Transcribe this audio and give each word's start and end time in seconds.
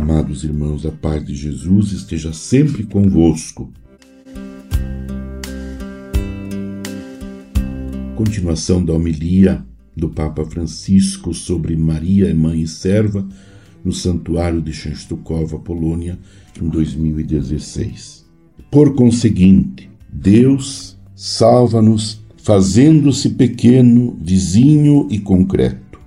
Amados 0.00 0.44
irmãos, 0.44 0.86
a 0.86 0.90
paz 0.90 1.22
de 1.22 1.34
Jesus 1.34 1.92
esteja 1.92 2.32
sempre 2.32 2.84
convosco. 2.84 3.70
Continuação 8.16 8.82
da 8.82 8.94
homilia 8.94 9.62
do 9.94 10.08
Papa 10.08 10.42
Francisco 10.46 11.34
sobre 11.34 11.76
Maria, 11.76 12.34
mãe 12.34 12.62
e 12.62 12.66
serva, 12.66 13.28
no 13.84 13.92
Santuário 13.92 14.62
de 14.62 14.72
Częstochowa, 14.72 15.58
Polônia, 15.58 16.18
em 16.60 16.66
2016. 16.66 18.24
Por 18.70 18.94
conseguinte, 18.94 19.90
Deus 20.10 20.98
salva-nos 21.14 22.24
fazendo-se 22.38 23.28
pequeno, 23.28 24.16
vizinho 24.18 25.06
e 25.10 25.18
concreto. 25.18 26.00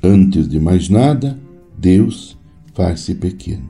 Antes 0.00 0.48
de 0.48 0.60
mais 0.60 0.88
nada, 0.88 1.36
Deus 1.76 2.38
faz-se 2.74 3.14
pequeno. 3.14 3.68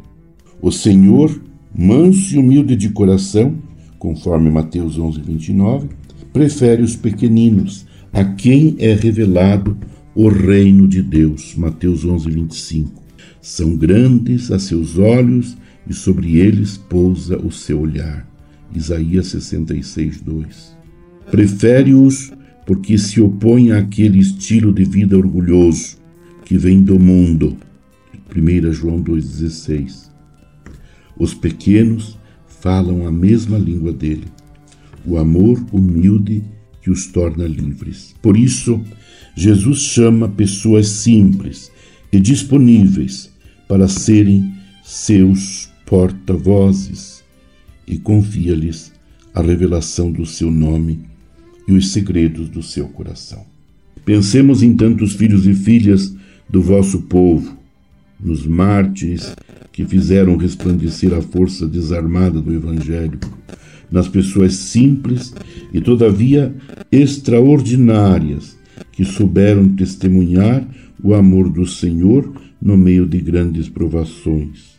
O 0.60 0.70
Senhor, 0.70 1.40
manso 1.76 2.34
e 2.34 2.38
humilde 2.38 2.76
de 2.76 2.90
coração, 2.90 3.56
conforme 3.98 4.50
Mateus 4.50 4.98
11, 4.98 5.20
29, 5.20 5.88
prefere 6.32 6.82
os 6.82 6.96
pequeninos, 6.96 7.86
a 8.12 8.24
quem 8.24 8.76
é 8.78 8.94
revelado 8.94 9.76
o 10.14 10.28
reino 10.28 10.86
de 10.88 11.02
Deus. 11.02 11.54
Mateus 11.56 12.04
11, 12.04 12.30
25. 12.30 13.02
São 13.40 13.76
grandes 13.76 14.50
a 14.50 14.58
seus 14.58 14.98
olhos 14.98 15.56
e 15.88 15.94
sobre 15.94 16.38
eles 16.38 16.76
pousa 16.76 17.38
o 17.38 17.50
seu 17.50 17.80
olhar. 17.80 18.28
Isaías 18.74 19.28
66, 19.28 20.20
2. 20.20 20.76
Prefere-os 21.30 22.32
porque 22.66 22.98
se 22.98 23.20
opõe 23.20 23.72
àquele 23.72 24.18
estilo 24.18 24.72
de 24.72 24.84
vida 24.84 25.16
orgulhoso 25.16 25.96
que 26.44 26.58
vem 26.58 26.82
do 26.82 26.98
mundo 26.98 27.56
1 28.34 28.72
João 28.72 29.02
2,16. 29.02 30.10
Os 31.18 31.34
pequenos 31.34 32.18
falam 32.46 33.06
a 33.06 33.12
mesma 33.12 33.58
língua 33.58 33.92
dele, 33.92 34.26
o 35.04 35.16
amor 35.16 35.64
humilde 35.72 36.42
que 36.80 36.90
os 36.90 37.06
torna 37.06 37.46
livres. 37.46 38.14
Por 38.22 38.36
isso, 38.36 38.80
Jesus 39.34 39.80
chama 39.80 40.28
pessoas 40.28 40.88
simples 40.88 41.70
e 42.12 42.20
disponíveis 42.20 43.30
para 43.68 43.88
serem 43.88 44.52
seus 44.82 45.68
porta-vozes 45.86 47.22
e 47.86 47.98
confia-lhes 47.98 48.92
a 49.34 49.42
revelação 49.42 50.10
do 50.10 50.24
seu 50.24 50.50
nome 50.50 51.00
e 51.66 51.72
os 51.72 51.92
segredos 51.92 52.48
do 52.48 52.62
seu 52.62 52.88
coração. 52.88 53.44
Pensemos 54.04 54.62
em 54.62 54.74
tantos 54.74 55.14
filhos 55.14 55.46
e 55.46 55.54
filhas 55.54 56.14
do 56.48 56.62
vosso 56.62 57.02
povo 57.02 57.59
nos 58.22 58.46
mártires 58.46 59.34
que 59.72 59.84
fizeram 59.84 60.36
resplandecer 60.36 61.12
a 61.14 61.22
força 61.22 61.66
desarmada 61.66 62.40
do 62.40 62.52
Evangelho, 62.52 63.18
nas 63.90 64.08
pessoas 64.08 64.54
simples 64.54 65.34
e, 65.72 65.80
todavia, 65.80 66.54
extraordinárias 66.92 68.56
que 68.92 69.04
souberam 69.04 69.68
testemunhar 69.68 70.66
o 71.02 71.14
amor 71.14 71.48
do 71.48 71.66
Senhor 71.66 72.32
no 72.60 72.76
meio 72.76 73.06
de 73.06 73.18
grandes 73.20 73.68
provações. 73.68 74.78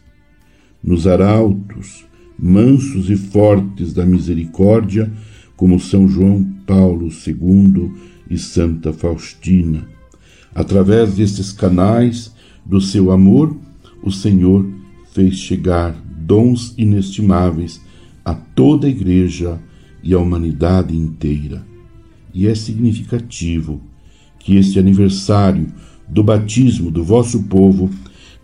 Nos 0.84 1.08
arautos, 1.08 2.06
mansos 2.38 3.10
e 3.10 3.16
fortes 3.16 3.94
da 3.94 4.06
misericórdia, 4.06 5.12
como 5.56 5.80
São 5.80 6.08
João 6.08 6.44
Paulo 6.66 7.10
II 7.10 7.92
e 8.30 8.38
Santa 8.38 8.94
Faustina. 8.94 9.88
Através 10.54 11.16
destes 11.16 11.52
canais, 11.52 12.34
do 12.66 12.80
seu 12.80 13.12
amor, 13.12 13.56
o 14.04 14.12
Senhor 14.12 14.66
fez 15.12 15.36
chegar 15.36 15.92
dons 15.92 16.74
inestimáveis 16.78 17.82
a 18.24 18.34
toda 18.34 18.88
a 18.88 18.90
Igreja 18.90 19.60
e 20.04 20.14
a 20.14 20.20
humanidade 20.20 20.96
inteira. 20.96 21.66
E 22.34 22.48
é 22.48 22.56
significativo 22.56 23.82
que 24.40 24.56
este 24.56 24.80
aniversário 24.80 25.68
do 26.08 26.24
batismo 26.24 26.90
do 26.90 27.04
vosso 27.04 27.44
povo 27.44 27.90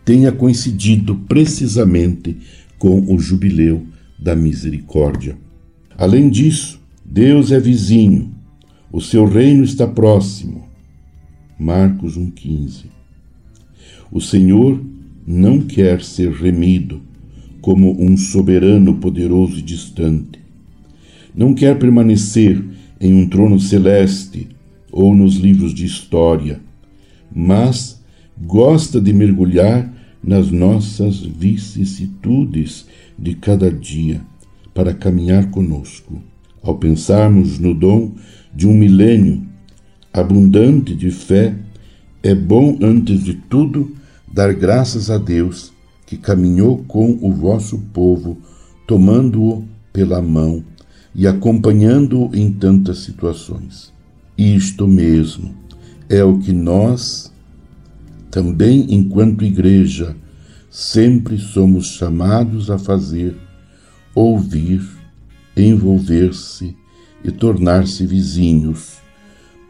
tenha 0.03 0.31
coincidido 0.31 1.15
precisamente 1.27 2.37
com 2.77 3.13
o 3.13 3.19
jubileu 3.19 3.85
da 4.17 4.35
misericórdia. 4.35 5.37
Além 5.97 6.29
disso, 6.29 6.79
Deus 7.05 7.51
é 7.51 7.59
vizinho, 7.59 8.33
o 8.91 9.01
seu 9.01 9.25
reino 9.25 9.63
está 9.63 9.87
próximo. 9.87 10.67
Marcos 11.59 12.17
1,15 12.17 12.96
o 14.11 14.21
Senhor 14.21 14.81
não 15.25 15.61
quer 15.61 16.01
ser 16.01 16.31
remido 16.31 17.01
como 17.61 18.01
um 18.01 18.15
soberano 18.15 18.95
poderoso 18.95 19.59
e 19.59 19.61
distante. 19.61 20.39
Não 21.35 21.53
quer 21.53 21.77
permanecer 21.77 22.63
em 22.99 23.13
um 23.13 23.27
trono 23.27 23.59
celeste 23.59 24.47
ou 24.91 25.13
nos 25.13 25.35
livros 25.35 25.73
de 25.73 25.85
história, 25.85 26.59
mas 27.33 28.01
gosta 28.41 29.01
de 29.01 29.13
mergulhar 29.13 29.93
nas 30.23 30.49
nossas 30.49 31.19
vicissitudes 31.19 32.87
de 33.17 33.35
cada 33.35 33.71
dia 33.71 34.21
para 34.73 34.93
caminhar 34.93 35.49
conosco. 35.51 36.21
Ao 36.61 36.75
pensarmos 36.75 37.59
no 37.59 37.73
dom 37.73 38.13
de 38.53 38.67
um 38.67 38.73
milênio 38.73 39.45
abundante 40.13 40.95
de 40.95 41.11
fé, 41.11 41.55
é 42.23 42.33
bom, 42.33 42.77
antes 42.81 43.23
de 43.23 43.33
tudo, 43.33 43.95
dar 44.31 44.53
graças 44.53 45.09
a 45.09 45.17
Deus 45.17 45.71
que 46.05 46.17
caminhou 46.17 46.83
com 46.87 47.17
o 47.21 47.31
vosso 47.31 47.77
povo, 47.93 48.37
tomando-o 48.87 49.65
pela 49.91 50.21
mão 50.21 50.63
e 51.13 51.27
acompanhando-o 51.27 52.35
em 52.35 52.51
tantas 52.51 52.99
situações. 52.99 53.93
Isto 54.37 54.87
mesmo 54.87 55.53
é 56.09 56.23
o 56.23 56.39
que 56.39 56.53
nós, 56.53 57.31
também 58.31 58.87
enquanto 58.89 59.43
igreja, 59.43 60.15
sempre 60.69 61.37
somos 61.37 61.87
chamados 61.87 62.71
a 62.71 62.77
fazer, 62.77 63.35
ouvir, 64.15 64.81
envolver-se 65.55 66.75
e 67.23 67.31
tornar-se 67.31 68.05
vizinhos, 68.05 68.97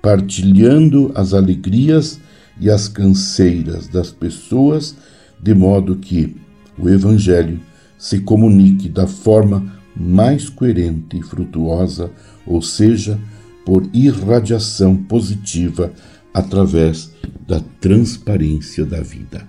partilhando 0.02 1.12
as 1.16 1.34
alegrias 1.34 2.20
e 2.60 2.70
as 2.70 2.88
canseiras 2.88 3.88
das 3.88 4.12
pessoas, 4.12 4.96
de 5.42 5.54
modo 5.54 5.96
que 5.98 6.36
o 6.78 6.90
Evangelho 6.90 7.60
se 7.98 8.20
comunique 8.20 8.90
da 8.90 9.08
forma 9.08 9.78
mais 9.96 10.50
coerente 10.50 11.18
e 11.18 11.22
frutuosa, 11.22 12.12
ou 12.46 12.62
seja, 12.62 13.20
por 13.66 13.88
irradiação 13.94 14.96
positiva 14.96 15.92
através 16.34 17.12
da 17.48 17.60
transparência 17.82 18.86
da 18.86 19.02
vida. 19.02 19.48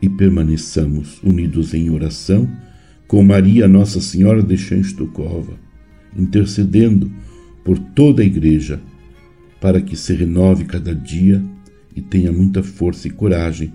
E 0.00 0.08
permaneçamos 0.08 1.20
unidos 1.22 1.74
em 1.74 1.90
oração 1.90 2.48
com 3.08 3.22
Maria 3.22 3.66
Nossa 3.66 4.00
Senhora 4.00 4.42
de 4.42 4.56
Częstochowa, 4.56 5.58
intercedendo 6.16 7.10
por 7.64 7.78
toda 7.78 8.22
a 8.22 8.24
Igreja, 8.24 8.80
para 9.60 9.80
que 9.80 9.96
se 9.96 10.14
renove 10.14 10.64
cada 10.64 10.94
dia 10.94 11.42
e 11.94 12.00
tenha 12.00 12.32
muita 12.32 12.62
força 12.62 13.08
e 13.08 13.10
coragem 13.10 13.72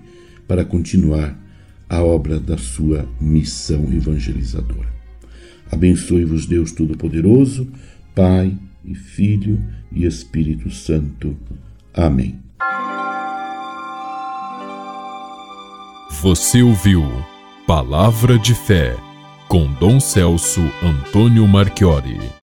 para 0.48 0.66
continuar 0.66 1.38
a 1.88 2.04
obra 2.04 2.40
da 2.40 2.58
sua 2.58 3.08
missão 3.20 3.92
evangelizadora. 3.92 4.90
Abençoe-vos 5.72 6.46
Deus 6.46 6.72
Todo-Poderoso, 6.72 7.68
Pai 8.16 8.56
e 8.84 8.96
Filho 8.96 9.64
e 9.92 10.06
Espírito 10.06 10.70
Santo. 10.70 11.36
Amém. 11.94 12.40
Você 16.22 16.62
ouviu 16.62 17.04
Palavra 17.66 18.38
de 18.38 18.54
Fé 18.54 18.96
com 19.48 19.72
Dom 19.74 20.00
Celso 20.00 20.62
Antônio 20.84 21.48
Marchiori. 21.48 22.30